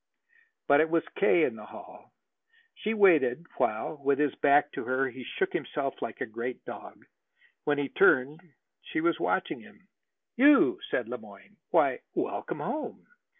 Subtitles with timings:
[0.67, 1.43] But it was K.
[1.43, 2.11] in the hall.
[2.73, 7.05] She waited while, with his back to her, he shook himself like a great dog.
[7.65, 8.41] When he turned,
[8.81, 9.87] she was watching him.
[10.35, 11.55] "You!" said Le Moyne.
[11.69, 13.05] "Why, welcome home."